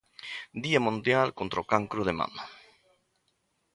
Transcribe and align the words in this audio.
Día 0.65 0.79
Mundial 0.87 1.27
Contra 1.39 1.63
o 1.63 1.67
Cancro 1.71 2.01
de 2.07 2.13
Mama. 2.19 2.43